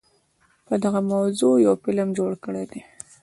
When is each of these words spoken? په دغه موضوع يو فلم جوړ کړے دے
په 0.65 0.73
دغه 0.83 0.99
موضوع 1.11 1.53
يو 1.65 1.73
فلم 1.83 2.09
جوړ 2.17 2.31
کړے 2.43 2.63
دے 2.71 2.81